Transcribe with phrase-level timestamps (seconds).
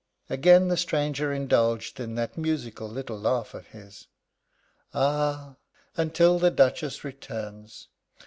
[0.31, 4.07] Again the stranger indulged in that musical little laugh of his:
[4.95, 5.57] "Ah,
[5.95, 7.87] until the Duchess returns!